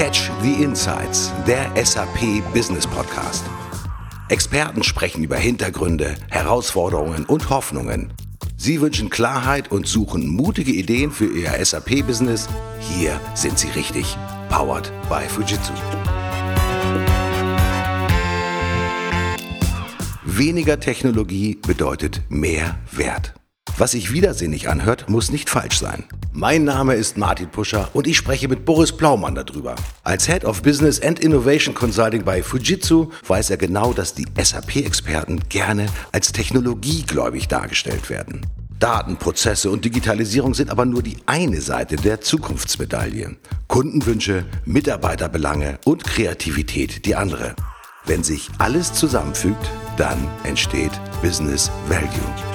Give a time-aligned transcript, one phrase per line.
[0.00, 3.44] Catch the Insights, der SAP Business Podcast.
[4.30, 8.10] Experten sprechen über Hintergründe, Herausforderungen und Hoffnungen.
[8.56, 12.48] Sie wünschen Klarheit und suchen mutige Ideen für Ihr SAP-Business.
[12.78, 14.16] Hier sind Sie richtig.
[14.48, 15.74] Powered by Fujitsu.
[20.24, 23.34] Weniger Technologie bedeutet mehr Wert.
[23.80, 26.04] Was sich widersinnig anhört, muss nicht falsch sein.
[26.34, 29.74] Mein Name ist Martin Puscher und ich spreche mit Boris Blaumann darüber.
[30.04, 35.40] Als Head of Business and Innovation Consulting bei Fujitsu weiß er genau, dass die SAP-Experten
[35.48, 38.44] gerne als technologiegläubig dargestellt werden.
[38.78, 43.36] Daten, Prozesse und Digitalisierung sind aber nur die eine Seite der Zukunftsmedaille.
[43.66, 47.56] Kundenwünsche, Mitarbeiterbelange und Kreativität die andere.
[48.04, 52.49] Wenn sich alles zusammenfügt, dann entsteht Business Value.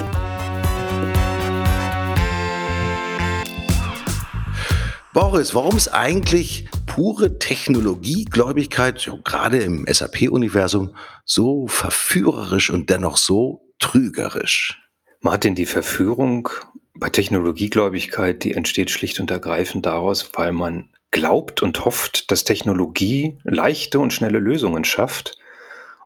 [5.16, 13.66] Boris, warum ist eigentlich pure Technologiegläubigkeit, ja, gerade im SAP-Universum, so verführerisch und dennoch so
[13.78, 14.78] trügerisch?
[15.20, 16.50] Martin, die Verführung
[16.92, 23.38] bei Technologiegläubigkeit, die entsteht schlicht und ergreifend daraus, weil man glaubt und hofft, dass Technologie
[23.42, 25.38] leichte und schnelle Lösungen schafft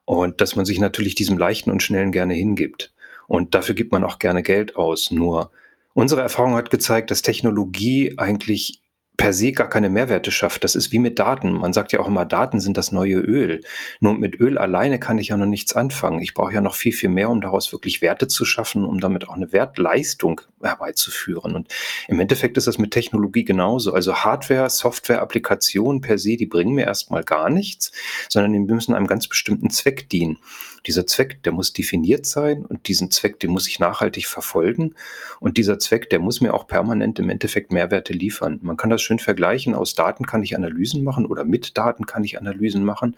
[0.05, 2.95] und dass man sich natürlich diesem leichten und schnellen gerne hingibt.
[3.27, 5.11] Und dafür gibt man auch gerne Geld aus.
[5.11, 5.51] Nur
[5.95, 8.81] unsere Erfahrung hat gezeigt, dass Technologie eigentlich
[9.17, 10.65] per se gar keine Mehrwerte schafft.
[10.65, 11.53] Das ist wie mit Daten.
[11.53, 13.61] Man sagt ja auch immer, Daten sind das neue Öl.
[14.01, 16.23] Nur mit Öl alleine kann ich ja noch nichts anfangen.
[16.23, 19.29] Ich brauche ja noch viel, viel mehr, um daraus wirklich Werte zu schaffen, um damit
[19.29, 21.55] auch eine Wertleistung herbeizuführen.
[21.55, 21.69] Und
[22.09, 23.93] im Endeffekt ist das mit Technologie genauso.
[23.93, 27.93] Also Hardware, Software, Applikationen per se, die bringen mir erstmal gar nichts,
[28.31, 30.39] sondern die müssen einem ganz bestimmten Zweck dienen.
[30.87, 34.95] Dieser Zweck, der muss definiert sein und diesen Zweck, den muss ich nachhaltig verfolgen.
[35.41, 38.59] Und dieser Zweck, der muss mir auch permanent im Endeffekt Mehrwerte liefern.
[38.63, 39.75] Man kann das schön vergleichen.
[39.75, 43.17] Aus Daten kann ich Analysen machen oder mit Daten kann ich Analysen machen.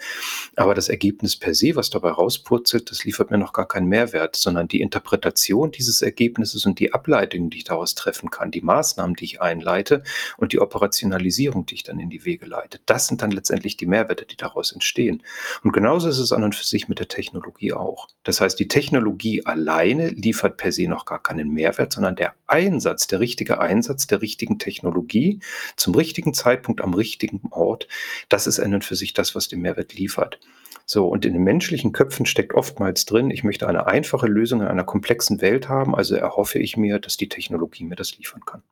[0.57, 4.36] Aber das Ergebnis per se, was dabei rauspurzelt, das liefert mir noch gar keinen Mehrwert,
[4.36, 9.17] sondern die Interpretation dieses Ergebnisses und die Ableitung, die ich daraus treffen kann, die Maßnahmen,
[9.17, 10.03] die ich einleite
[10.36, 13.86] und die Operationalisierung, die ich dann in die Wege leite, das sind dann letztendlich die
[13.86, 15.23] Mehrwerte, die daraus entstehen.
[15.63, 17.52] Und genauso ist es an und für sich mit der Technologie.
[17.52, 18.08] Technologie auch.
[18.24, 23.07] Das heißt, die Technologie alleine liefert per se noch gar keinen Mehrwert, sondern der Einsatz,
[23.07, 25.40] der richtige Einsatz der richtigen Technologie
[25.77, 27.89] zum richtigen Zeitpunkt am richtigen Ort,
[28.29, 30.39] das ist an und für sich das, was den Mehrwert liefert.
[30.85, 34.67] So, und in den menschlichen Köpfen steckt oftmals drin, ich möchte eine einfache Lösung in
[34.67, 38.62] einer komplexen Welt haben, also erhoffe ich mir, dass die Technologie mir das liefern kann.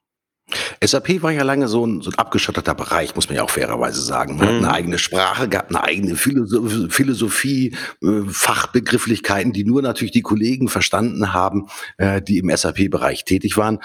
[0.83, 4.03] SAP war ja lange so ein, so ein abgeschotteter Bereich, muss man ja auch fairerweise
[4.03, 4.37] sagen.
[4.37, 4.51] Man mhm.
[4.51, 10.69] hat eine eigene Sprache gehabt, eine eigene Philosophie, äh, Fachbegrifflichkeiten, die nur natürlich die Kollegen
[10.69, 11.69] verstanden haben,
[11.99, 13.77] äh, die im SAP-Bereich tätig waren.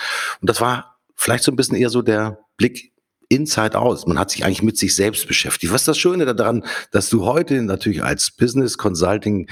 [0.41, 2.91] Und das war vielleicht so ein bisschen eher so der Blick
[3.29, 4.05] Inside aus.
[4.05, 5.73] Man hat sich eigentlich mit sich selbst beschäftigt.
[5.73, 9.49] Was ist das Schöne daran, dass du heute natürlich als Business Consulting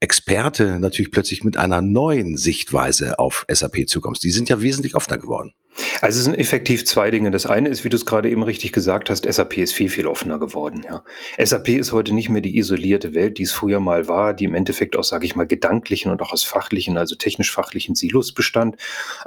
[0.00, 4.22] Experte natürlich plötzlich mit einer neuen Sichtweise auf SAP zukommst.
[4.22, 5.52] Die sind ja wesentlich offener geworden.
[6.00, 7.30] Also es sind effektiv zwei Dinge.
[7.30, 10.06] Das eine ist, wie du es gerade eben richtig gesagt hast, SAP ist viel, viel
[10.06, 10.84] offener geworden.
[10.84, 11.04] Ja.
[11.44, 14.54] SAP ist heute nicht mehr die isolierte Welt, die es früher mal war, die im
[14.54, 18.76] Endeffekt aus, sage ich mal, gedanklichen und auch aus fachlichen, also technisch-fachlichen Silos bestand.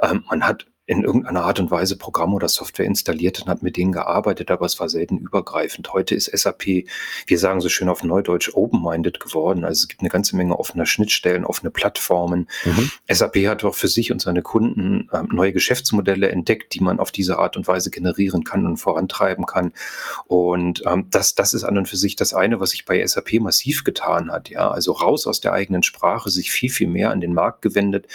[0.00, 3.76] Ähm, man hat in irgendeiner Art und Weise Programme oder Software installiert und hat mit
[3.76, 5.92] denen gearbeitet, aber es war selten übergreifend.
[5.92, 6.86] Heute ist SAP,
[7.26, 9.64] wir sagen so schön auf Neudeutsch, open-minded geworden.
[9.64, 12.48] Also es gibt eine ganze Menge offener Schnittstellen, offene Plattformen.
[12.64, 12.90] Mhm.
[13.08, 17.12] SAP hat auch für sich und seine Kunden äh, neue Geschäftsmodelle entdeckt, die man auf
[17.12, 19.72] diese Art und Weise generieren kann und vorantreiben kann.
[20.26, 23.34] Und ähm, das, das ist an und für sich das eine, was sich bei SAP
[23.34, 24.48] massiv getan hat.
[24.48, 28.08] Ja, also raus aus der eigenen Sprache, sich viel, viel mehr an den Markt gewendet.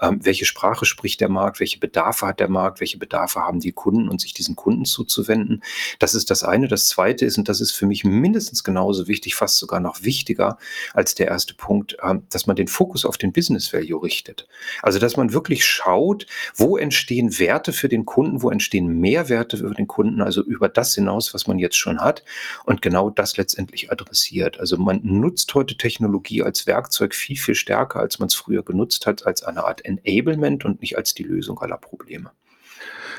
[0.00, 1.60] Ähm, welche Sprache spricht der Markt?
[1.60, 5.62] Welche Bedarfe Hat der Markt, welche Bedarfe haben die Kunden und sich diesen Kunden zuzuwenden.
[5.98, 6.68] Das ist das eine.
[6.68, 10.58] Das zweite ist, und das ist für mich mindestens genauso wichtig, fast sogar noch wichtiger
[10.92, 14.46] als der erste Punkt, ähm, dass man den Fokus auf den Business Value richtet.
[14.82, 19.74] Also, dass man wirklich schaut, wo entstehen Werte für den Kunden, wo entstehen Mehrwerte für
[19.74, 22.24] den Kunden, also über das hinaus, was man jetzt schon hat
[22.64, 24.58] und genau das letztendlich adressiert.
[24.60, 29.06] Also man nutzt heute Technologie als Werkzeug viel, viel stärker, als man es früher genutzt
[29.06, 32.03] hat, als eine Art Enablement und nicht als die Lösung aller Probleme.
[32.04, 32.30] Probleme.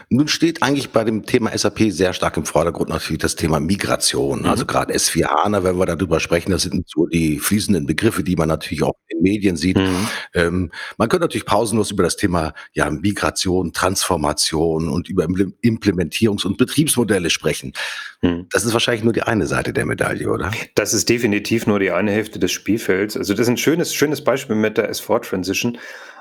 [0.10, 4.42] Nun steht eigentlich bei dem Thema SAP sehr stark im Vordergrund natürlich das Thema Migration.
[4.42, 4.46] Mhm.
[4.46, 8.36] Also gerade S4 HANA, wenn wir darüber sprechen, das sind so die fließenden Begriffe, die
[8.36, 9.78] man natürlich auch in den Medien sieht.
[9.78, 10.08] Mhm.
[10.36, 16.58] Ähm, man könnte natürlich pausenlos über das Thema ja, Migration, Transformation und über Implementierungs- und
[16.58, 17.74] Betriebsmodelle sprechen.
[18.22, 18.46] Mhm.
[18.52, 20.52] Das ist wahrscheinlich nur die eine Seite der Medaille, oder?
[20.76, 23.18] Das ist definitiv nur die eine Hälfte des Spielfelds.
[23.18, 25.80] Also das ist ein schönes, schönes Beispiel mit der S4 Transition.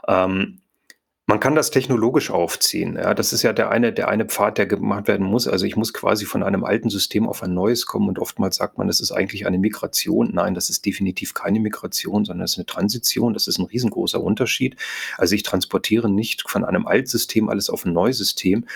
[0.09, 0.61] Ähm,
[1.26, 2.97] Man kann das technologisch aufziehen.
[2.97, 5.49] Ja, das ist ja der eine der eine Pfad, der gemacht werden muss.
[5.49, 8.76] Also, ich muss quasi von einem alten System auf ein neues kommen und oftmals sagt
[8.76, 10.32] man, das ist eigentlich eine Migration.
[10.35, 13.32] Nein, das ist definitiv keine Migration, sondern es ist eine Transition.
[13.32, 14.76] Das ist ein riesengroßer Unterschied.
[15.17, 18.67] Also, ich transportiere nicht von einem Altsystem alles auf ein neues System.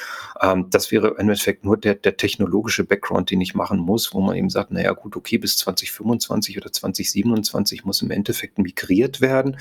[0.41, 4.23] Ähm, das wäre im Endeffekt nur der der technologische Background, den ich machen muss, wo
[4.23, 9.21] man eben sagt: „Na ja, gut, okay, bis 2025 oder 2027 muss im Endeffekt migriert
[9.21, 9.59] werden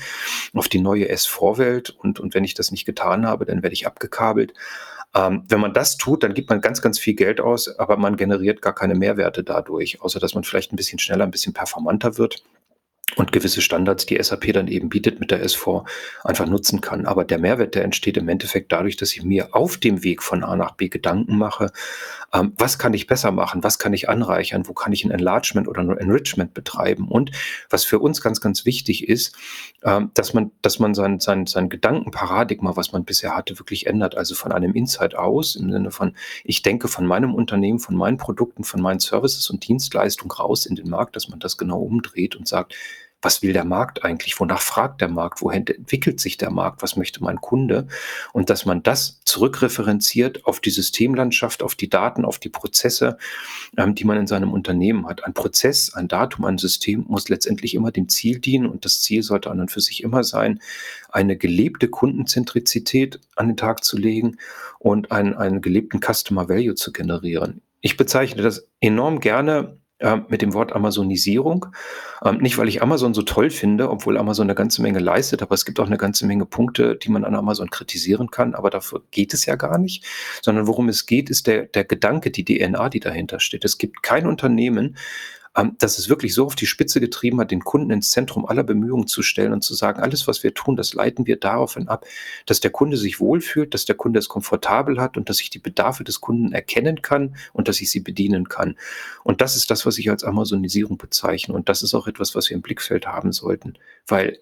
[0.54, 3.86] auf die neue S4-Welt und und wenn ich das nicht getan habe, dann werde ich
[3.86, 4.52] abgekabelt.
[5.14, 8.16] Ähm, wenn man das tut, dann gibt man ganz, ganz viel Geld aus, aber man
[8.16, 12.18] generiert gar keine Mehrwerte dadurch, außer dass man vielleicht ein bisschen schneller, ein bisschen performanter
[12.18, 12.42] wird
[13.16, 15.84] und gewisse Standards, die SAP dann eben bietet mit der S4,
[16.24, 17.06] einfach nutzen kann.
[17.06, 20.44] Aber der Mehrwert, der entsteht im Endeffekt dadurch, dass ich mir auf dem Weg von
[20.44, 21.72] A nach B Gedanken mache,
[22.32, 25.68] ähm, was kann ich besser machen, was kann ich anreichern, wo kann ich ein Enlargement
[25.68, 27.08] oder ein Enrichment betreiben.
[27.08, 27.30] Und
[27.70, 29.34] was für uns ganz, ganz wichtig ist,
[29.82, 34.16] ähm, dass man, dass man sein, sein, sein Gedankenparadigma, was man bisher hatte, wirklich ändert.
[34.16, 36.14] Also von einem Inside aus, im Sinne von,
[36.44, 40.76] ich denke von meinem Unternehmen, von meinen Produkten, von meinen Services und Dienstleistungen raus in
[40.76, 42.74] den Markt, dass man das genau umdreht und sagt,
[43.20, 44.38] was will der Markt eigentlich?
[44.38, 45.42] Wonach fragt der Markt?
[45.42, 46.82] Wohin entwickelt sich der Markt?
[46.82, 47.88] Was möchte mein Kunde?
[48.32, 53.18] Und dass man das zurückreferenziert auf die Systemlandschaft, auf die Daten, auf die Prozesse,
[53.76, 55.24] ähm, die man in seinem Unternehmen hat.
[55.24, 59.22] Ein Prozess, ein Datum, ein System muss letztendlich immer dem Ziel dienen und das Ziel
[59.22, 60.60] sollte an und für sich immer sein,
[61.10, 64.36] eine gelebte Kundenzentrizität an den Tag zu legen
[64.78, 67.62] und einen, einen gelebten Customer Value zu generieren.
[67.80, 71.66] Ich bezeichne das enorm gerne äh, mit dem Wort Amazonisierung.
[72.24, 75.54] Ähm, nicht, weil ich Amazon so toll finde, obwohl Amazon eine ganze Menge leistet, aber
[75.54, 79.02] es gibt auch eine ganze Menge Punkte, die man an Amazon kritisieren kann, aber dafür
[79.10, 80.04] geht es ja gar nicht,
[80.42, 83.64] sondern worum es geht, ist der, der Gedanke, die DNA, die dahinter steht.
[83.64, 84.96] Es gibt kein Unternehmen, ähm,
[85.78, 89.06] dass es wirklich so auf die Spitze getrieben hat, den Kunden ins Zentrum aller Bemühungen
[89.06, 92.06] zu stellen und zu sagen, alles, was wir tun, das leiten wir daraufhin ab,
[92.46, 95.58] dass der Kunde sich wohlfühlt, dass der Kunde es komfortabel hat und dass ich die
[95.58, 98.76] Bedarfe des Kunden erkennen kann und dass ich sie bedienen kann.
[99.24, 101.54] Und das ist das, was ich als Amazonisierung bezeichne.
[101.54, 103.74] Und das ist auch etwas, was wir im Blickfeld haben sollten,
[104.06, 104.38] weil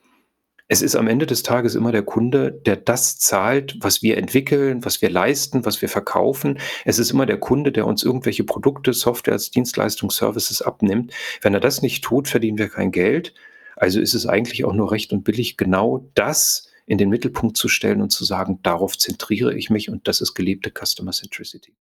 [0.68, 4.84] es ist am Ende des Tages immer der Kunde, der das zahlt, was wir entwickeln,
[4.84, 6.58] was wir leisten, was wir verkaufen.
[6.84, 11.12] Es ist immer der Kunde, der uns irgendwelche Produkte, Software als Dienstleistung, Services abnimmt.
[11.40, 13.32] Wenn er das nicht tut, verdienen wir kein Geld.
[13.76, 17.68] Also ist es eigentlich auch nur recht und billig, genau das in den Mittelpunkt zu
[17.68, 21.74] stellen und zu sagen, darauf zentriere ich mich und das ist gelebte Customer Centricity.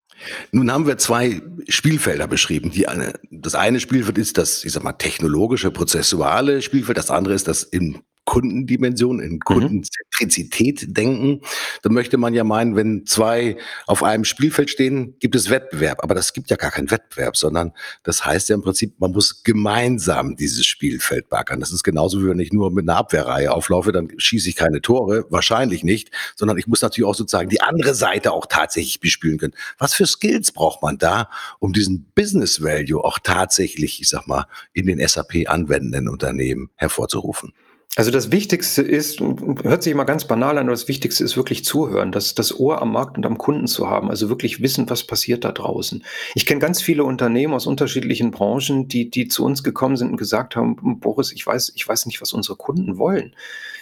[0.53, 2.71] Nun haben wir zwei Spielfelder beschrieben.
[2.71, 6.99] Die eine, das eine Spielfeld ist das, ich sag mal, technologische, prozessuale Spielfeld.
[6.99, 9.41] Das andere ist das im Kundendimension, in.
[9.41, 10.95] Kundenzentrizität mhm.
[10.95, 11.41] denken,
[11.83, 16.03] dann möchte man ja meinen, wenn zwei auf einem Spielfeld stehen, gibt es Wettbewerb.
[16.03, 17.73] Aber das gibt ja gar keinen Wettbewerb, sondern
[18.05, 21.61] das heißt ja im Prinzip, man muss gemeinsam dieses Spielfeld backern.
[21.61, 24.81] Das ist genauso wie wenn ich nur mit einer Abwehrreihe auflaufe, dann schieße ich keine
[24.81, 29.39] Tore, wahrscheinlich nicht, sondern ich muss natürlich auch sozusagen die andere Seite auch tatsächlich bespielen
[29.39, 29.55] können.
[29.79, 31.29] Was für Skills braucht man da,
[31.59, 37.53] um diesen Business Value auch tatsächlich, ich sag mal, in den SAP anwendenden Unternehmen hervorzurufen?
[37.95, 41.63] Also das Wichtigste ist, hört sich immer ganz banal an, aber das Wichtigste ist wirklich
[41.63, 45.05] zuhören, das, das Ohr am Markt und am Kunden zu haben, also wirklich wissen, was
[45.07, 46.03] passiert da draußen.
[46.35, 50.17] Ich kenne ganz viele Unternehmen aus unterschiedlichen Branchen, die, die zu uns gekommen sind und
[50.17, 53.35] gesagt haben, Boris, ich weiß, ich weiß nicht, was unsere Kunden wollen.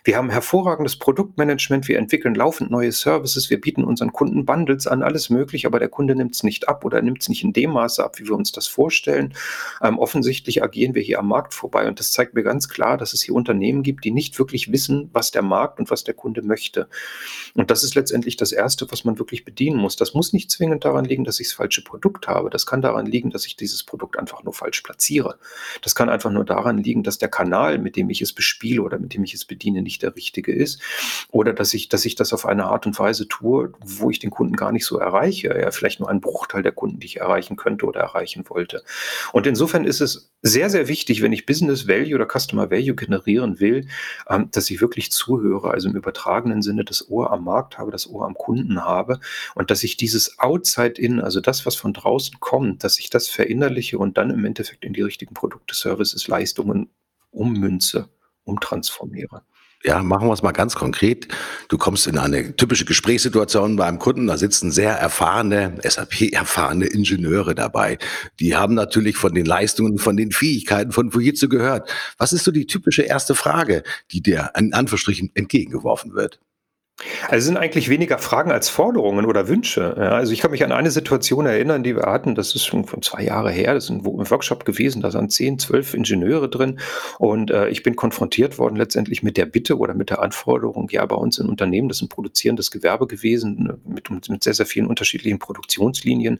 [0.03, 5.03] Wir haben hervorragendes Produktmanagement, wir entwickeln laufend neue Services, wir bieten unseren Kunden Bundles an,
[5.03, 7.71] alles möglich, aber der Kunde nimmt es nicht ab oder nimmt es nicht in dem
[7.71, 9.35] Maße ab, wie wir uns das vorstellen.
[9.83, 13.12] Ähm, offensichtlich agieren wir hier am Markt vorbei und das zeigt mir ganz klar, dass
[13.12, 16.42] es hier Unternehmen gibt, die nicht wirklich wissen, was der Markt und was der Kunde
[16.42, 16.88] möchte.
[17.54, 19.97] Und das ist letztendlich das Erste, was man wirklich bedienen muss.
[19.97, 22.50] Das muss nicht zwingend daran liegen, dass ich das falsche Produkt habe.
[22.50, 25.38] Das kann daran liegen, dass ich dieses Produkt einfach nur falsch platziere.
[25.83, 28.99] Das kann einfach nur daran liegen, dass der Kanal, mit dem ich es bespiele oder
[28.99, 30.80] mit dem ich es bediene, nicht der richtige ist.
[31.30, 34.30] Oder dass ich, dass ich das auf eine Art und Weise tue, wo ich den
[34.30, 35.49] Kunden gar nicht so erreiche.
[35.61, 38.83] Ja, vielleicht nur einen Bruchteil der Kunden, die ich erreichen könnte oder erreichen wollte.
[39.33, 43.61] Und insofern ist es sehr, sehr wichtig, wenn ich Business Value oder Customer Value generieren
[43.61, 43.87] will,
[44.28, 48.09] ähm, dass ich wirklich zuhöre, also im übertragenen Sinne das Ohr am Markt habe, das
[48.09, 49.20] Ohr am Kunden habe
[49.54, 53.99] und dass ich dieses Outside-In, also das, was von draußen kommt, dass ich das verinnerliche
[53.99, 56.90] und dann im Endeffekt in die richtigen Produkte, Services, Leistungen
[57.30, 58.09] ummünze,
[58.44, 59.42] umtransformiere.
[59.83, 61.29] Ja, machen wir es mal ganz konkret.
[61.69, 67.97] Du kommst in eine typische Gesprächssituation beim Kunden, da sitzen sehr erfahrene, SAP-erfahrene Ingenieure dabei.
[68.41, 71.91] Die haben natürlich von den Leistungen, von den Fähigkeiten von Fujitsu gehört.
[72.19, 76.41] Was ist so die typische erste Frage, die dir in Anführungsstrichen entgegengeworfen wird?
[77.28, 79.95] Also, es sind eigentlich weniger Fragen als Forderungen oder Wünsche.
[79.97, 82.85] Ja, also, ich kann mich an eine Situation erinnern, die wir hatten, das ist schon
[82.85, 85.95] von 2 Jahre her, das ist 'n Wo 'n Workshop gewesen, da waren 10, 12
[85.95, 86.78] Ingenieure drin
[87.19, 91.04] und, äh, ich bin konfrontiert worden letztendlich mit der Bitte oder mit der Anforderung, ja,
[91.07, 94.66] bei uns im Unternehmen, das ist 'n produzierendes Gewerbe gewesen, ne, mit mit sehr, sehr
[94.66, 96.38] vielen unterschiedlichen Produktionslinien.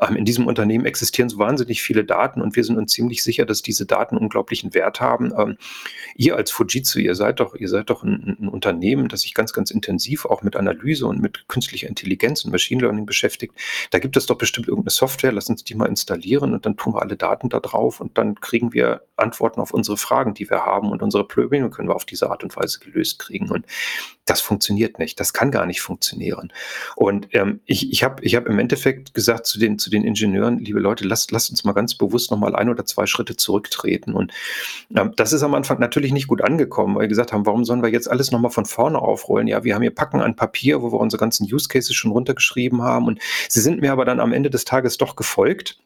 [0.00, 3.44] Ähm, in diesem Unternehmen existieren so wahnsinnig viele Daten und wir sind uns ziemlich sicher,
[3.46, 5.32] dass diese Daten unglaublichen Wert haben.
[5.38, 5.56] Ähm,
[6.16, 9.52] ihr als Fujitsu, ihr seid doch ihr seid doch 'n 'n Unternehmen, das sich ganz,
[9.52, 13.54] ganz intensiv intensiv auch mit Analyse und mit künstlicher Intelligenz und Machine Learning beschäftigt.
[13.90, 16.94] Da gibt es doch bestimmt irgendeine Software, lass uns die mal installieren und dann tun
[16.94, 20.66] wir alle Daten da drauf und dann kriegen wir Antworten auf unsere Fragen, die wir
[20.66, 23.50] haben und unsere Probleme können wir auf diese Art und Weise gelöst kriegen.
[23.50, 23.66] Und
[24.24, 25.18] das funktioniert nicht.
[25.18, 26.52] Das kann gar nicht funktionieren.
[26.96, 30.58] Und ähm, ich, ich habe ich hab im Endeffekt gesagt zu den, zu den Ingenieuren,
[30.58, 34.14] liebe Leute, lasst, lasst uns mal ganz bewusst nochmal ein oder zwei Schritte zurücktreten.
[34.14, 34.32] Und
[34.96, 37.82] ähm, das ist am Anfang natürlich nicht gut angekommen, weil wir gesagt haben, warum sollen
[37.82, 39.48] wir jetzt alles nochmal von vorne aufrollen?
[39.48, 42.82] Ja, wir haben hier Packen an Papier, wo wir unsere ganzen Use Cases schon runtergeschrieben
[42.82, 43.06] haben.
[43.06, 45.78] Und sie sind mir aber dann am Ende des Tages doch gefolgt.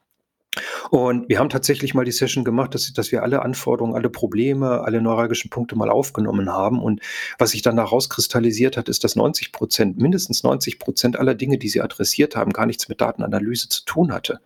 [0.90, 4.80] Und wir haben tatsächlich mal die Session gemacht, dass, dass wir alle Anforderungen, alle Probleme,
[4.82, 6.80] alle neuralgischen Punkte mal aufgenommen haben.
[6.82, 7.00] Und
[7.38, 11.58] was sich dann daraus kristallisiert hat, ist, dass 90 Prozent, mindestens 90 Prozent aller Dinge,
[11.58, 14.40] die sie adressiert haben, gar nichts mit Datenanalyse zu tun hatte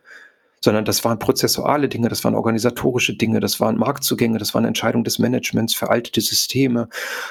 [0.61, 5.05] sondern das waren prozessuale Dinge, das waren organisatorische Dinge, das waren Marktzugänge, das waren Entscheidungen
[5.05, 6.88] des Managements, veraltete Systeme.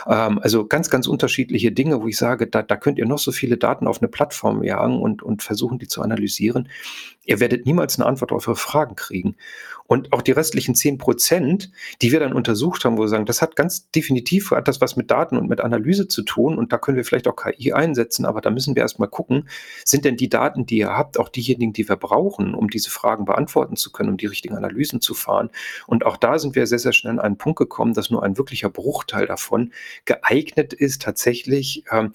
[0.07, 3.31] Ähm, also ganz, ganz unterschiedliche Dinge, wo ich sage, da, da könnt ihr noch so
[3.31, 6.69] viele Daten auf eine Plattform jagen und, und versuchen, die zu analysieren.
[7.25, 9.35] Ihr werdet niemals eine Antwort auf eure Fragen kriegen.
[9.89, 11.71] Und auch die restlichen zehn Prozent,
[12.03, 14.95] die wir dann untersucht haben, wo wir sagen, das hat ganz definitiv hat das was
[14.95, 18.25] mit Daten und mit Analyse zu tun und da können wir vielleicht auch KI einsetzen,
[18.25, 19.49] aber da müssen wir erstmal gucken,
[19.83, 23.25] sind denn die Daten, die ihr habt, auch diejenigen, die wir brauchen, um diese Fragen
[23.25, 25.49] beantworten zu können, um die richtigen Analysen zu fahren.
[25.87, 28.37] Und auch da sind wir sehr, sehr schnell an einen Punkt gekommen, dass nur ein
[28.37, 29.73] wirklicher Bruchteil davon
[30.05, 32.11] geeignet ist, tatsächlich ähm,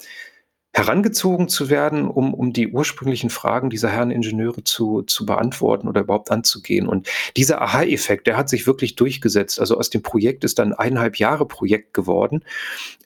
[0.75, 6.01] herangezogen zu werden, um, um die ursprünglichen Fragen dieser Herren Ingenieure zu, zu beantworten oder
[6.01, 6.85] überhaupt anzugehen.
[6.85, 9.61] Und dieser Aha-Effekt, der hat sich wirklich durchgesetzt.
[9.61, 12.43] Also aus dem Projekt ist dann eineinhalb Jahre Projekt geworden,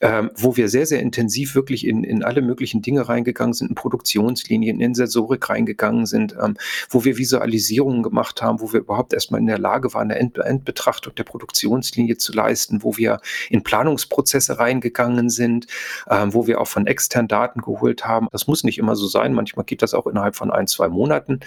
[0.00, 3.74] ähm, wo wir sehr, sehr intensiv wirklich in, in alle möglichen Dinge reingegangen sind, in
[3.76, 6.56] Produktionslinien, in Sensorik reingegangen sind, ähm,
[6.88, 10.38] wo wir Visualisierungen gemacht haben, wo wir überhaupt erstmal in der Lage waren, eine End
[10.38, 15.68] Endbetrachtung der Produktionslinie zu leisten, wo wir in Planungsprozesse reingegangen sind,
[16.10, 18.28] ähm, wo wir auch von externen Daten Daten geholt haben.
[18.32, 19.34] Das muss nicht immer so sein.
[19.34, 21.40] Manchmal geht das auch innerhalb von ein, zwei Monaten.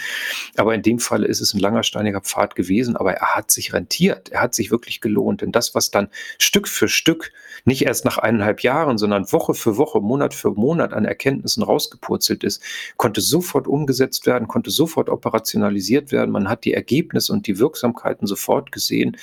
[0.58, 2.96] Aber in dem Fall ist es ein langer, steiniger Pfad gewesen.
[2.96, 4.30] Aber er hat sich rentiert.
[4.30, 5.42] Er hat sich wirklich gelohnt.
[5.42, 7.32] Denn das, was dann Stück für Stück,
[7.66, 12.44] nicht erst nach eineinhalb Jahren, sondern Woche für Woche, Monat für Monat an Erkenntnissen rausgepurzelt
[12.44, 12.62] ist,
[12.98, 16.32] konnte sofort umgesetzt werden, konnte sofort operationalisiert werden.
[16.32, 19.18] Man hat die Ergebnisse und die Wirksamkeiten sofort gesehen.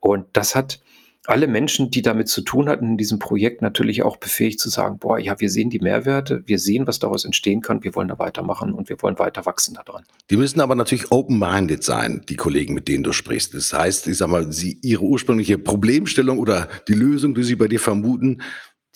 [0.00, 0.80] Und das hat
[1.26, 4.98] alle Menschen, die damit zu tun hatten in diesem Projekt, natürlich auch befähigt zu sagen,
[4.98, 8.18] boah, ja, wir sehen die Mehrwerte, wir sehen, was daraus entstehen kann, wir wollen da
[8.18, 10.04] weitermachen und wir wollen weiter wachsen daran.
[10.30, 13.54] Die müssen aber natürlich open-minded sein, die Kollegen, mit denen du sprichst.
[13.54, 17.68] Das heißt, ich sag mal, sie, ihre ursprüngliche Problemstellung oder die Lösung, die sie bei
[17.68, 18.42] dir vermuten,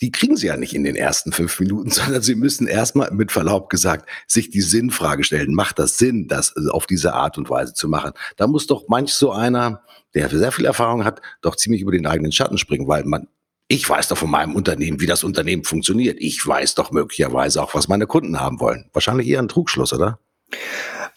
[0.01, 3.31] die kriegen sie ja nicht in den ersten fünf Minuten, sondern sie müssen erstmal, mit
[3.31, 5.53] Verlaub gesagt, sich die Sinnfrage stellen.
[5.53, 8.13] Macht das Sinn, das auf diese Art und Weise zu machen?
[8.37, 12.05] Da muss doch manch so einer der sehr viel Erfahrung hat, doch ziemlich über den
[12.05, 13.27] eigenen Schatten springen, weil man,
[13.67, 16.17] ich weiß doch von meinem Unternehmen, wie das Unternehmen funktioniert.
[16.19, 18.89] Ich weiß doch möglicherweise auch, was meine Kunden haben wollen.
[18.91, 20.19] Wahrscheinlich eher ein Trugschluss, oder?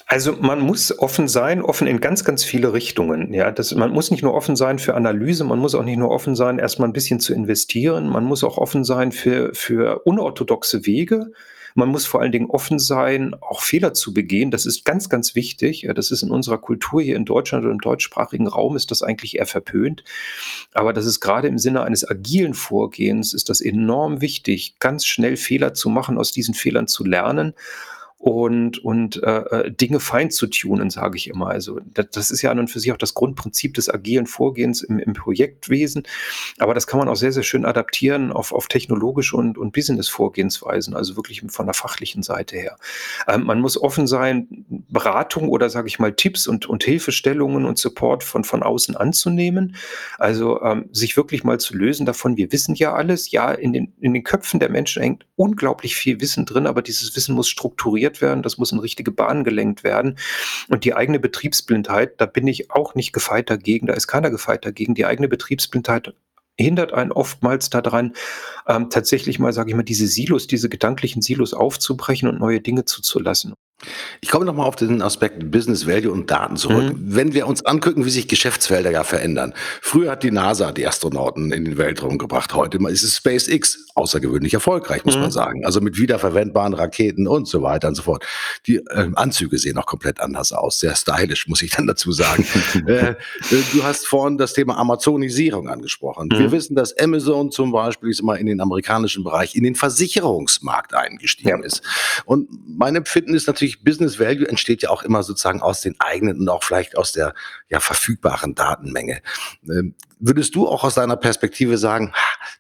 [0.07, 3.33] Also man muss offen sein, offen in ganz, ganz viele Richtungen.
[3.33, 6.11] Ja, das, man muss nicht nur offen sein für Analyse, man muss auch nicht nur
[6.11, 8.09] offen sein, erstmal ein bisschen zu investieren.
[8.09, 11.33] Man muss auch offen sein für, für unorthodoxe Wege.
[11.77, 14.53] Man muss vor allen Dingen offen sein, auch Fehler zu begehen.
[14.53, 15.89] Das ist ganz, ganz wichtig.
[15.97, 19.39] Das ist in unserer Kultur hier in Deutschland und im deutschsprachigen Raum ist das eigentlich
[19.39, 20.05] eher verpönt.
[20.73, 25.37] Aber das ist gerade im Sinne eines agilen Vorgehens ist das enorm wichtig, ganz schnell
[25.37, 27.55] Fehler zu machen, aus diesen Fehlern zu lernen
[28.25, 31.49] und, und äh, äh, Dinge fein zu tunen, sage ich immer.
[31.49, 34.83] Also das, das, ist ja an und für sich auch das Grundprinzip des agilen Vorgehens
[34.83, 36.05] im, im Projektwesen.
[36.59, 40.97] Aber das kann man auch sehr, sehr schön adaptieren auf, auf technologische und, und Business-Vorgehensweisen,
[40.97, 42.79] also wirklich von der fachlichen Seite her.
[43.29, 47.77] Ähm, man muss offen sein, Beratung oder sage ich mal Tipps und, und Hilfestellungen und
[47.77, 49.77] Support von, von außen anzunehmen.
[50.17, 53.33] Also ähm, sich wirklich mal zu lösen davon, wir wissen ja alles.
[53.33, 57.15] Ja, in den, in den Köpfen der Menschen hängt unglaublich viel Wissen drin, aber dieses
[57.17, 60.19] Wissen muss strukturiert optimiert werden, das muss in richtige Bahnen gelenkt werden.
[60.69, 64.65] Und die eigene Betriebsblindheit, da bin ich auch nicht gefeit dagegen, da ist keiner gefeit
[64.65, 64.95] dagegen.
[64.95, 66.15] Die eigene Betriebsblindheit
[66.57, 68.13] hindert einen oftmals daran,
[68.69, 72.85] ähm, tatsächlich mal, sage ich mal, diese Silos, diese gedanklichen Silos aufzubrechen und neue Dinge
[72.85, 73.55] zuzulassen.
[74.21, 76.95] Ich komme nochmal auf den Aspekt Business Value und Daten zurück.
[76.95, 76.97] Mhm.
[76.99, 79.53] Wenn wir uns angucken, wie sich Geschäftsfelder ja verändern.
[79.83, 82.55] Früher hat die NASA die Astronauten in den Weltraum gebracht.
[82.55, 83.81] Heute ist es SpaceX.
[83.97, 85.23] Außergewöhnlich erfolgreich, muss mhm.
[85.23, 85.65] man sagen.
[85.65, 88.25] Also mit wiederverwendbaren Raketen und so weiter und so fort.
[88.67, 90.81] Die äh, Anzüge sehen auch komplett anders aus.
[90.81, 92.45] Sehr stylisch, muss ich dann dazu sagen.
[92.87, 93.15] äh, äh,
[93.73, 96.29] du hast vorhin das Thema Amazonisierung angesprochen.
[96.33, 96.39] Mhm.
[96.39, 100.95] Wir wissen, dass Amazon zum Beispiel ist mal in den amerikanischen Bereich, in den Versicherungsmarkt
[100.95, 101.65] eingestiegen ja.
[101.65, 101.83] ist.
[102.25, 106.41] Und mein Empfinden ist natürlich, Business Value entsteht ja auch immer sozusagen aus den eigenen
[106.41, 107.35] und auch vielleicht aus der
[107.69, 109.23] ja, verfügbaren Datenmenge.
[109.69, 112.13] Ähm, würdest du auch aus deiner Perspektive sagen,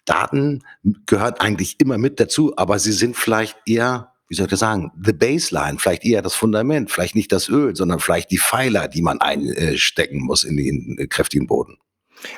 [0.04, 0.62] Daten
[1.06, 4.90] gehören eigentlich immer mit dazu, aber sie sind vielleicht eher wie soll ich das sagen,
[5.00, 9.02] the baseline, vielleicht eher das Fundament, vielleicht nicht das Öl, sondern vielleicht die Pfeiler, die
[9.02, 11.76] man einstecken muss in den äh, kräftigen Boden.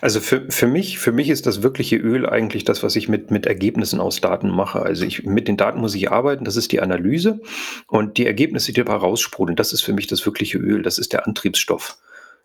[0.01, 3.31] Also für, für mich, für mich ist das wirkliche Öl eigentlich das, was ich mit,
[3.31, 4.83] mit Ergebnissen aus Daten mache.
[4.83, 7.41] Also ich, mit den Daten muss ich arbeiten, das ist die Analyse
[7.87, 11.13] und die Ergebnisse, die dabei raussprudeln, das ist für mich das wirkliche Öl, das ist
[11.13, 11.99] der Antriebsstoff.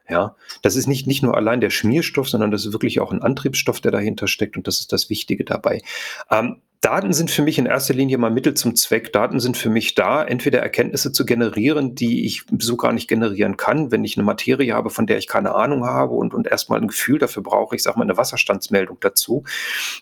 [0.09, 3.21] Ja, das ist nicht, nicht nur allein der Schmierstoff, sondern das ist wirklich auch ein
[3.21, 5.81] Antriebsstoff, der dahinter steckt und das ist das Wichtige dabei.
[6.29, 9.13] Ähm, Daten sind für mich in erster Linie mal Mittel zum Zweck.
[9.13, 13.55] Daten sind für mich da, entweder Erkenntnisse zu generieren, die ich so gar nicht generieren
[13.55, 16.81] kann, wenn ich eine Materie habe, von der ich keine Ahnung habe und, und erstmal
[16.81, 19.43] ein Gefühl dafür brauche, ich sage mal eine Wasserstandsmeldung dazu,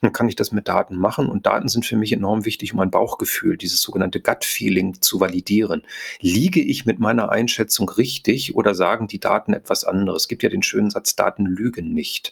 [0.01, 1.27] dann kann ich das mit Daten machen.
[1.27, 5.83] Und Daten sind für mich enorm wichtig, um ein Bauchgefühl, dieses sogenannte Gut-Feeling zu validieren.
[6.21, 10.24] Liege ich mit meiner Einschätzung richtig oder sagen die Daten etwas anderes?
[10.24, 12.31] Es gibt ja den schönen Satz, Daten lügen nicht.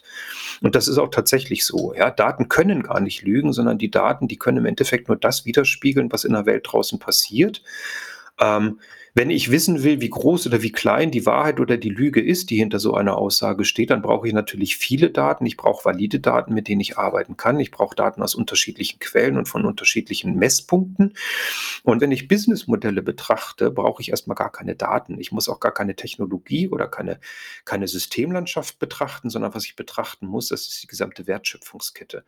[0.62, 1.92] Und das ist auch tatsächlich so.
[1.92, 2.10] Ja?
[2.10, 5.44] Daten können gar nicht lügen, sondern die Daten, die die können im Endeffekt nur das
[5.44, 7.62] widerspiegeln, was in der Welt draußen passiert.
[8.40, 8.78] Ähm,
[9.14, 12.50] wenn ich wissen will, wie groß oder wie klein die Wahrheit oder die Lüge ist,
[12.50, 15.44] die hinter so einer Aussage steht, dann brauche ich natürlich viele Daten.
[15.44, 17.58] Ich brauche valide Daten, mit denen ich arbeiten kann.
[17.58, 21.14] Ich brauche Daten aus unterschiedlichen Quellen und von unterschiedlichen Messpunkten.
[21.82, 25.18] Und wenn ich Businessmodelle betrachte, brauche ich erstmal gar keine Daten.
[25.18, 27.18] Ich muss auch gar keine Technologie oder keine,
[27.64, 32.22] keine Systemlandschaft betrachten, sondern was ich betrachten muss, das ist die gesamte Wertschöpfungskette.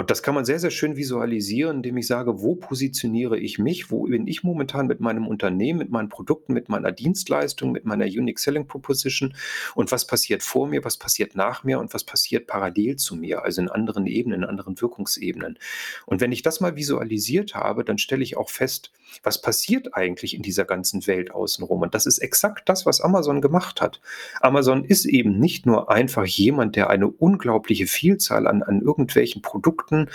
[0.00, 3.90] Und das kann man sehr, sehr schön visualisieren, indem ich sage, wo positioniere ich mich,
[3.90, 8.06] wo bin ich momentan mit meinem Unternehmen, mit meinen Produkten, mit meiner Dienstleistung, mit meiner
[8.06, 9.34] Unique Selling Proposition
[9.74, 13.44] und was passiert vor mir, was passiert nach mir und was passiert parallel zu mir,
[13.44, 15.58] also in anderen Ebenen, in anderen Wirkungsebenen.
[16.06, 18.92] Und wenn ich das mal visualisiert habe, dann stelle ich auch fest,
[19.22, 21.82] was passiert eigentlich in dieser ganzen Welt außenrum.
[21.82, 24.00] Und das ist exakt das, was Amazon gemacht hat.
[24.40, 29.89] Amazon ist eben nicht nur einfach jemand, der eine unglaubliche Vielzahl an, an irgendwelchen Produkten
[29.90, 30.06] Produkten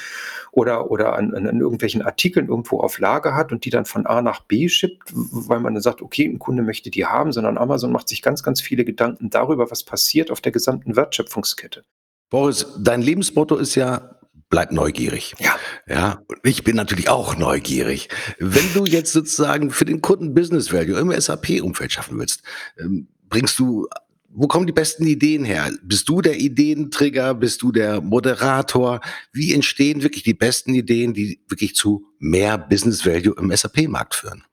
[0.51, 4.21] oder, oder an, an, irgendwelchen Artikeln irgendwo auf Lager hat und die dann von A
[4.21, 7.91] nach B schippt, weil man dann sagt, okay, ein Kunde möchte die haben, sondern Amazon
[7.91, 11.83] macht sich ganz, ganz viele Gedanken darüber, was passiert auf der gesamten Wertschöpfungskette.
[12.29, 14.11] Boris, dein Lebensmotto ist ja
[14.49, 15.33] bleib neugierig.
[15.39, 15.55] Ja.
[15.87, 16.21] Ja.
[16.43, 18.09] Ich bin natürlich auch neugierig.
[18.39, 22.43] Wenn du jetzt sozusagen für den Kunden Business Value im SAP-Umfeld schaffen willst,
[22.79, 23.87] ähm, bringst du
[24.35, 25.71] wo kommen die besten Ideen her?
[25.81, 27.33] Bist du der Ideentrigger?
[27.33, 28.99] Bist du der Moderator?
[29.31, 34.43] Wie entstehen wirklich die besten Ideen, die wirklich zu mehr Business Value im SAP-Markt führen?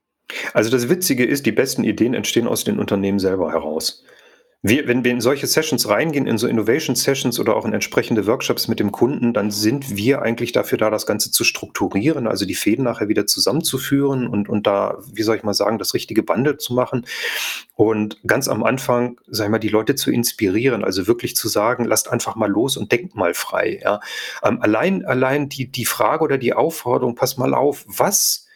[0.55, 4.05] Also das Witzige ist, die besten Ideen entstehen aus den Unternehmen selber heraus.
[4.65, 8.29] Wir, wenn wir in solche Sessions reingehen, in so Innovation Sessions oder auch in entsprechende
[8.29, 12.47] Workshops mit dem Kunden, dann sind wir eigentlich dafür da, das Ganze zu strukturieren, also
[12.47, 16.23] die Fäden nachher wieder zusammenzuführen und, und da, wie soll ich mal sagen, das richtige
[16.23, 17.07] Bundle zu machen
[17.75, 21.85] und ganz am Anfang, sag ich mal, die Leute zu inspirieren, also wirklich zu sagen,
[21.85, 23.81] lasst einfach mal los und denkt mal frei.
[23.83, 23.99] Ja.
[24.45, 28.47] Ähm, allein, allein die, die Frage oder die Aufforderung, pass mal auf, was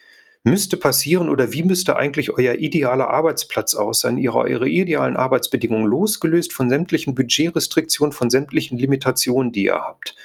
[0.49, 6.53] müsste passieren oder wie müsste eigentlich euer idealer Arbeitsplatz aussehen, ihre, eure idealen Arbeitsbedingungen, losgelöst
[6.53, 10.15] von sämtlichen Budgetrestriktionen, von sämtlichen Limitationen, die ihr habt.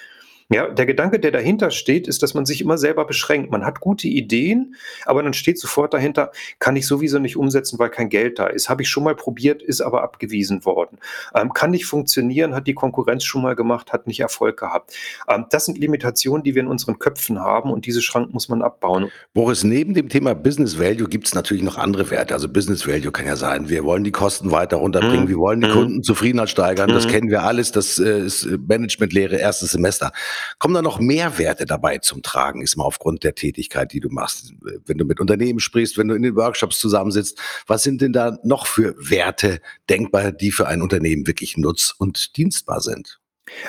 [0.53, 3.51] Ja, der Gedanke, der dahinter steht, ist, dass man sich immer selber beschränkt.
[3.51, 4.75] Man hat gute Ideen,
[5.07, 8.69] aber dann steht sofort dahinter, kann ich sowieso nicht umsetzen, weil kein Geld da ist.
[8.69, 10.99] Habe ich schon mal probiert, ist aber abgewiesen worden.
[11.35, 14.95] Ähm, kann nicht funktionieren, hat die Konkurrenz schon mal gemacht, hat nicht Erfolg gehabt.
[15.29, 18.63] Ähm, das sind Limitationen, die wir in unseren Köpfen haben und diese Schrank muss man
[18.63, 19.11] abbauen.
[19.33, 22.35] Boris, neben dem Thema Business Value gibt es natürlich noch andere Werte.
[22.35, 25.29] Also Business Value kann ja sein, wir wollen die Kosten weiter runterbringen, mhm.
[25.29, 25.73] wir wollen die mhm.
[25.73, 26.95] Kundenzufriedenheit steigern, mhm.
[26.95, 30.13] das kennen wir alles, das äh, ist Managementlehre erstes Semester.
[30.59, 34.09] Kommen da noch mehr Werte dabei zum Tragen, ist mal aufgrund der Tätigkeit, die du
[34.09, 34.53] machst?
[34.87, 38.39] Wenn du mit Unternehmen sprichst, wenn du in den Workshops zusammensitzt, was sind denn da
[38.43, 43.22] noch für Werte denkbar, die für ein Unternehmen wirklich nutz- und dienstbar sind?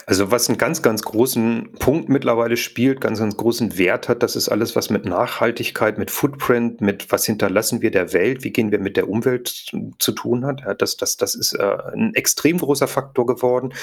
[0.06, 4.36] Also, was einen ganz, ganz großen Punkt mittlerweile spielt, ganz, ganz großen Wert hat, das
[4.36, 8.72] ist alles, was mit Nachhaltigkeit, mit Footprint, mit was hinterlassen wir der Welt, wie gehen
[8.72, 10.62] wir mit der Umwelt zu tun hat.
[10.62, 13.74] Ja, das das das ist, äh, 'n extrem großer Faktor geworden.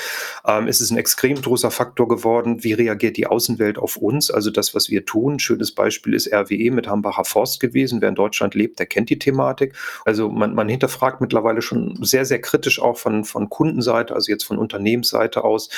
[0.46, 4.50] Ähm, es ist ein extrem großer Faktor geworden, wie reagiert die Außenwelt auf uns, also
[4.50, 5.38] das, was wir tun.
[5.38, 8.00] Schönes Beispiel ist RWE mit Hambacher Forst gewesen.
[8.00, 9.74] Wer in Deutschland lebt, der kennt die Thematik.
[10.05, 14.44] Also, man man hinterfragt mittlerweile schon sehr, sehr kritisch auch von von Kundenseite, also jetzt
[14.44, 15.68] von Unternehmensseite aus,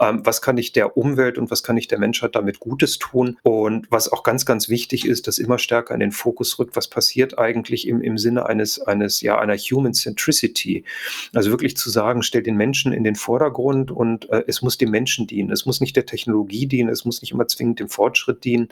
[0.00, 3.38] ähm, was kann ich der Umwelt und was kann ich der Menschheit damit Gutes tun?
[3.42, 6.88] Und was auch ganz, ganz wichtig ist, dass immer stärker in den Fokus rückt, was
[6.88, 10.84] passiert eigentlich im, im Sinne eines, eines, ja, einer Human Centricity.
[11.34, 14.90] Also wirklich zu sagen, stell den Menschen in den Vordergrund und äh, es muss dem
[14.90, 15.50] Menschen dienen.
[15.50, 18.68] Es muss nicht der Technologie dienen, es muss nicht immer zwingend dem Fortschritt dienen,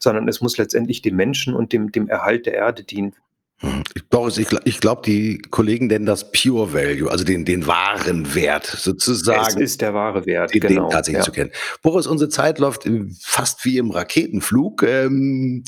[0.00, 3.14] sondern es muss letztendlich dem Menschen und dem, dem Erhalt der Erde dienen.
[4.10, 8.64] Boris, ich, ich glaube, die Kollegen nennen das Pure Value, also den, den wahren Wert
[8.64, 9.46] sozusagen.
[9.48, 10.82] Es ist der wahre Wert, den, genau.
[10.82, 11.24] Den tatsächlich ja.
[11.24, 11.50] zu kennen.
[11.82, 12.88] Boris, unsere Zeit läuft
[13.20, 14.82] fast wie im Raketenflug.
[14.82, 15.64] Ähm,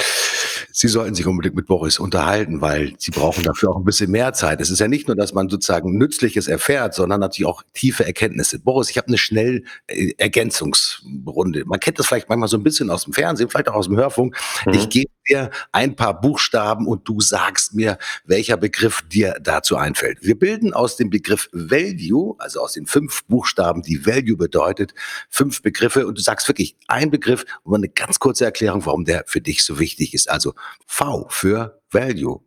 [0.78, 4.34] Sie sollten sich unbedingt mit Boris unterhalten, weil Sie brauchen dafür auch ein bisschen mehr
[4.34, 4.60] Zeit.
[4.60, 8.58] Es ist ja nicht nur, dass man sozusagen Nützliches erfährt, sondern natürlich auch tiefe Erkenntnisse.
[8.58, 11.64] Boris, ich habe eine schnell äh, Ergänzungsrunde.
[11.64, 13.96] Man kennt das vielleicht manchmal so ein bisschen aus dem Fernsehen, vielleicht auch aus dem
[13.96, 14.36] Hörfunk.
[14.66, 14.74] Mhm.
[14.74, 20.18] Ich gebe dir ein paar Buchstaben und du sagst mir, welcher Begriff dir dazu einfällt.
[20.20, 24.92] Wir bilden aus dem Begriff Value, also aus den fünf Buchstaben, die Value bedeutet,
[25.30, 29.24] fünf Begriffe und du sagst wirklich ein Begriff und eine ganz kurze Erklärung, warum der
[29.26, 30.30] für dich so wichtig ist.
[30.30, 30.52] Also
[30.86, 32.40] V für Value.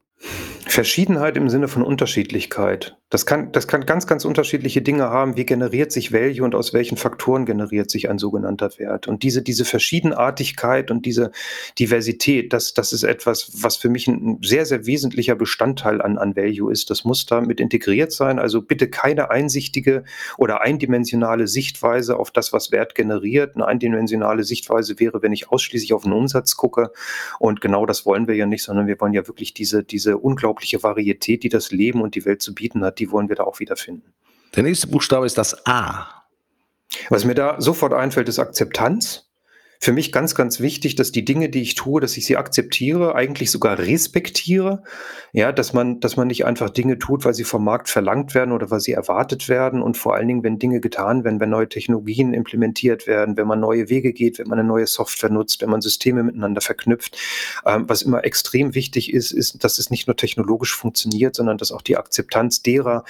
[0.66, 2.99] Verschiedenheit im Sinne von Unterschiedlichkeit.
[3.12, 5.36] Das kann, das kann ganz, ganz unterschiedliche Dinge haben.
[5.36, 9.08] Wie generiert sich Value und aus welchen Faktoren generiert sich ein sogenannter Wert?
[9.08, 11.32] Und diese, diese Verschiedenartigkeit und diese
[11.80, 16.36] Diversität, das, das ist etwas, was für mich ein sehr, sehr wesentlicher Bestandteil an, an
[16.36, 16.92] Value ist.
[16.92, 18.38] Das muss da mit integriert sein.
[18.38, 20.04] Also bitte keine einsichtige
[20.38, 23.56] oder eindimensionale Sichtweise auf das, was Wert generiert.
[23.56, 26.92] Eine eindimensionale Sichtweise wäre, wenn ich ausschließlich auf den Umsatz gucke.
[27.40, 30.84] Und genau das wollen wir ja nicht, sondern wir wollen ja wirklich diese, diese unglaubliche
[30.84, 33.60] Varietät, die das Leben und die Welt zu bieten hat, die wollen wir da auch
[33.60, 34.14] wiederfinden.
[34.56, 36.26] Der nächste Buchstabe ist das A.
[37.10, 39.29] Was mir da sofort einfällt, ist Akzeptanz
[39.82, 43.16] für mich ganz, ganz wichtig, dass die Dinge, die ich tue, dass ich sie akzeptiere,
[43.16, 44.84] eigentlich sogar respektiere.
[45.32, 48.52] Ja, dass man, dass man nicht einfach Dinge tut, weil sie vom Markt verlangt werden
[48.52, 51.70] oder weil sie erwartet werden und vor allen Dingen, wenn Dinge getan werden, wenn neue
[51.70, 55.70] Technologien implementiert werden, wenn man neue Wege geht, wenn man eine neue Software nutzt, wenn
[55.70, 57.18] man Systeme miteinander verknüpft.
[57.66, 61.72] Ähm, was immer extrem wichtig ist, ist, dass es nicht nur technologisch funktioniert, sondern dass
[61.72, 63.06] auch die Akzeptanz derer,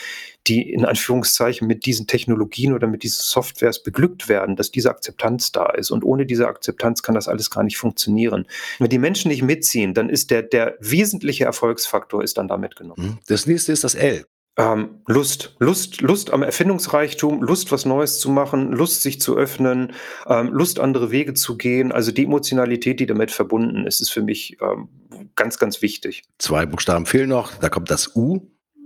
[0.49, 5.51] die in Anführungszeichen mit diesen Technologien oder mit diesen Softwares beglückt werden, dass diese Akzeptanz
[5.51, 5.91] da ist.
[5.91, 8.45] Und ohne diese Akzeptanz kann das alles gar nicht funktionieren.
[8.79, 13.01] Wenn die Menschen nicht mitziehen, dann ist der, der wesentliche Erfolgsfaktor ist dann damit genommen.
[13.01, 13.17] Mhm.
[13.27, 14.25] Das nächste ist das L.
[14.57, 19.93] Ähm, Lust, Lust, Lust am Erfindungsreichtum, Lust, was Neues zu machen, Lust, sich zu öffnen,
[20.27, 21.93] ähm, Lust, andere Wege zu gehen.
[21.93, 24.89] Also die Emotionalität, die damit verbunden ist, ist für mich ähm,
[25.35, 26.23] ganz, ganz wichtig.
[26.39, 27.55] Zwei Buchstaben fehlen noch.
[27.55, 28.41] Da kommt das U.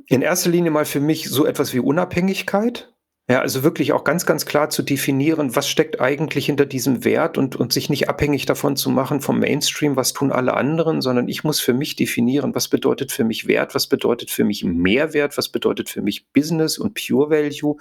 [0.08, 2.93] In erster Linie mal für mich so etwas wie Unabhängigkeit.
[3.30, 7.38] Ja, also wirklich auch ganz, ganz klar zu definieren, was steckt eigentlich hinter diesem Wert
[7.38, 11.30] und, und sich nicht abhängig davon zu machen vom Mainstream, was tun alle anderen, sondern
[11.30, 15.38] ich muss für mich definieren, was bedeutet für mich Wert, was bedeutet für mich Mehrwert,
[15.38, 17.78] was bedeutet für mich Business und Pure Value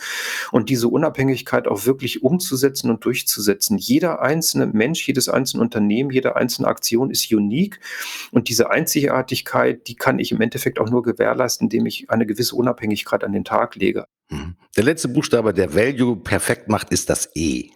[0.52, 3.78] und diese Unabhängigkeit auch wirklich umzusetzen und durchzusetzen.
[3.78, 7.81] Jeder einzelne Mensch, jedes einzelne Unternehmen, jede einzelne Aktion ist unique
[8.31, 12.55] und diese Einzigartigkeit, die kann ich im Endeffekt auch nur gewährleisten, indem ich eine gewisse
[12.55, 14.07] Unabhängigkeit an den Tag lege.
[14.33, 14.57] Mhm.
[14.77, 17.71] Der letzte Buchstabe, der Value perfekt macht, ist das E.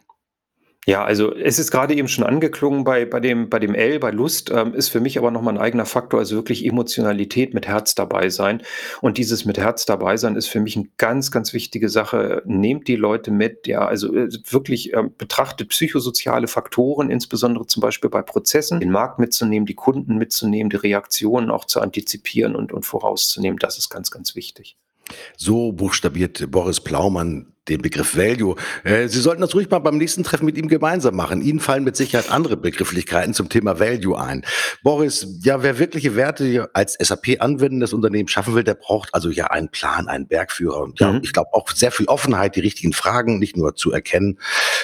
[0.88, 4.12] Ja, also es ist gerade eben schon angeklungen bei, bei, dem, bei dem L, bei
[4.12, 7.96] Lust, ähm, ist für mich aber nochmal ein eigener Faktor, also wirklich Emotionalität mit Herz
[7.96, 8.62] dabei sein.
[9.00, 12.40] Und dieses mit Herz dabei sein ist für mich eine ganz, ganz wichtige Sache.
[12.46, 18.08] Nehmt die Leute mit, ja, also äh, wirklich äh, betrachtet psychosoziale Faktoren, insbesondere zum Beispiel
[18.08, 22.86] bei Prozessen, den Markt mitzunehmen, die Kunden mitzunehmen, die Reaktionen auch zu antizipieren und, und
[22.86, 23.58] vorauszunehmen.
[23.58, 24.76] Das ist ganz, ganz wichtig.
[25.36, 28.56] So buchstabiert Boris Plaumann den Begriff Value.
[28.84, 31.42] Äh, Sie sollten das ruhig mal beim nächsten Treffen mit ihm gemeinsam machen.
[31.42, 34.44] Ihnen fallen mit Sicherheit andere Begrifflichkeiten zum Thema Value ein.
[34.82, 39.46] Boris, ja, wer wirkliche Werte als SAP anwendendes Unternehmen schaffen will, der braucht also ja
[39.46, 40.80] einen Plan, einen Bergführer.
[40.80, 41.20] Und ja, mhm.
[41.22, 44.38] ich glaube auch sehr viel Offenheit, die richtigen Fragen nicht nur zu erkennen,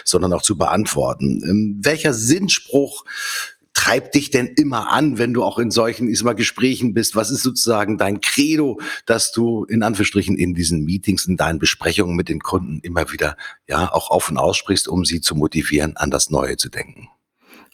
[0.05, 1.43] sondern auch zu beantworten.
[1.45, 3.05] Ähm, welcher Sinnspruch
[3.75, 7.17] treibt dich denn immer an, wenn du auch in solchen ich mal, Gesprächen bist?
[7.17, 12.17] Was ist sozusagen dein Credo, dass du in Anführungsstrichen in diesen Meetings, in deinen Besprechungen
[12.17, 13.37] mit den Kunden immer wieder
[13.69, 17.09] ja auch auf und aussprichst, um sie zu motivieren, an das Neue zu denken?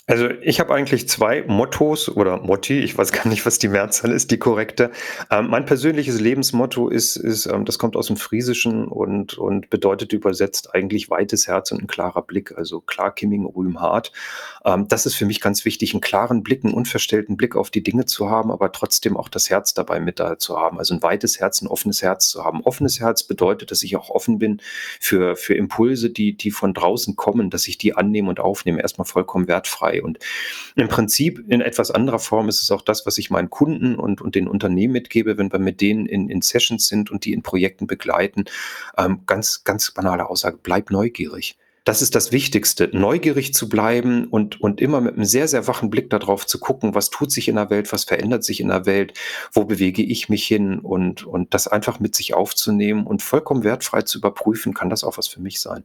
[0.09, 4.11] Also ich habe eigentlich zwei Mottos oder Motti, ich weiß gar nicht, was die Mehrzahl
[4.11, 4.91] ist, die korrekte.
[5.31, 10.15] Ähm, mein persönliches Lebensmotto ist, ist ähm, das kommt aus dem Friesischen und, und bedeutet
[10.15, 14.13] übersetzt eigentlich weites Herz und ein klarer Blick, also klar Kimming, Rühm, hart.
[14.65, 17.83] Ähm, das ist für mich ganz wichtig, einen klaren Blick, einen unverstellten Blick auf die
[17.83, 20.79] Dinge zu haben, aber trotzdem auch das Herz dabei mit da zu haben.
[20.79, 22.63] Also ein weites Herz, ein offenes Herz zu haben.
[22.63, 24.63] Offenes Herz bedeutet, dass ich auch offen bin
[25.01, 29.05] für, für Impulse, die, die von draußen kommen, dass ich die annehme und aufnehme, erstmal
[29.05, 29.98] vollkommen wertfrei.
[30.01, 30.19] Und
[30.77, 34.21] im Prinzip in etwas anderer Form ist es auch das, was ich meinen Kunden und,
[34.21, 37.43] und den Unternehmen mitgebe, wenn wir mit denen in, in Sessions sind und die in
[37.43, 38.45] Projekten begleiten.
[38.97, 41.57] Ähm, ganz, ganz banale Aussage, bleib neugierig.
[41.89, 45.89] Das ist das Wichtigste, neugierig zu bleiben und, und immer mit einem sehr, sehr wachen
[45.89, 48.85] Blick darauf zu gucken, was tut sich in der Welt, was verändert sich in der
[48.85, 49.15] Welt,
[49.55, 54.03] wo bewege ich mich hin und, und das einfach mit sich aufzunehmen und vollkommen wertfrei
[54.03, 55.85] zu überprüfen, kann das auch was für mich sein.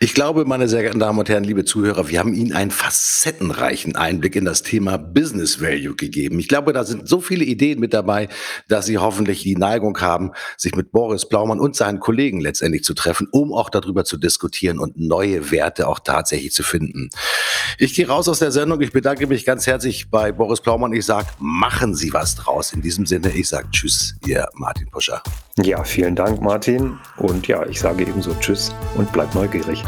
[0.00, 3.96] Ich glaube, meine sehr geehrten Damen und Herren, liebe Zuhörer, wir haben Ihnen einen facettenreichen
[3.96, 6.38] Einblick in das Thema Business Value gegeben.
[6.38, 8.28] Ich glaube, da sind so viele Ideen mit dabei,
[8.68, 12.94] dass Sie hoffentlich die Neigung haben, sich mit Boris Blaumann und seinen Kollegen letztendlich zu
[12.94, 17.10] treffen, um auch darüber zu diskutieren und neue Werte auch tatsächlich zu finden.
[17.78, 18.80] Ich gehe raus aus der Sendung.
[18.80, 20.92] Ich bedanke mich ganz herzlich bei Boris Blaumann.
[20.92, 22.72] Ich sage, machen Sie was draus.
[22.72, 25.22] In diesem Sinne, ich sage Tschüss, Ihr Martin Puscher.
[25.62, 26.98] Ja, vielen Dank, Martin.
[27.16, 29.84] Und ja, ich sage ebenso Tschüss und bleibt neugierig.